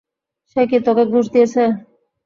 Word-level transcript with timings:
সে 0.49 0.61
কি 0.69 0.77
তোকে 0.85 1.03
ঘুষ 1.11 1.25
দিয়েছে? 1.33 1.63